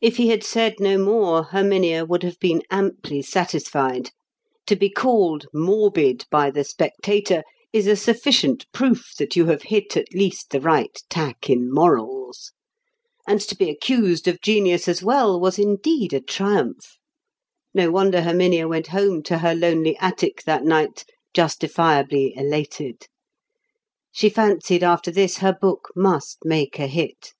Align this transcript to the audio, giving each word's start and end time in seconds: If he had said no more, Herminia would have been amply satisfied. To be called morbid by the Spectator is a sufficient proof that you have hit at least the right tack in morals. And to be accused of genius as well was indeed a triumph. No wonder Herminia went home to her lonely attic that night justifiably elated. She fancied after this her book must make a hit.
If 0.00 0.18
he 0.18 0.28
had 0.28 0.44
said 0.44 0.76
no 0.78 0.96
more, 0.98 1.42
Herminia 1.46 2.04
would 2.04 2.22
have 2.22 2.38
been 2.38 2.62
amply 2.70 3.22
satisfied. 3.22 4.12
To 4.68 4.76
be 4.76 4.88
called 4.88 5.46
morbid 5.52 6.26
by 6.30 6.52
the 6.52 6.62
Spectator 6.62 7.42
is 7.72 7.88
a 7.88 7.96
sufficient 7.96 8.70
proof 8.70 9.16
that 9.18 9.34
you 9.34 9.46
have 9.46 9.62
hit 9.62 9.96
at 9.96 10.14
least 10.14 10.50
the 10.50 10.60
right 10.60 10.96
tack 11.10 11.50
in 11.50 11.72
morals. 11.74 12.52
And 13.26 13.40
to 13.40 13.56
be 13.56 13.68
accused 13.68 14.28
of 14.28 14.40
genius 14.40 14.86
as 14.86 15.02
well 15.02 15.40
was 15.40 15.58
indeed 15.58 16.12
a 16.12 16.20
triumph. 16.20 16.98
No 17.74 17.90
wonder 17.90 18.20
Herminia 18.22 18.68
went 18.68 18.86
home 18.86 19.24
to 19.24 19.38
her 19.38 19.56
lonely 19.56 19.96
attic 19.98 20.44
that 20.44 20.62
night 20.62 21.04
justifiably 21.34 22.32
elated. 22.36 23.08
She 24.12 24.28
fancied 24.28 24.84
after 24.84 25.10
this 25.10 25.38
her 25.38 25.52
book 25.52 25.88
must 25.96 26.44
make 26.44 26.78
a 26.78 26.86
hit. 26.86 27.32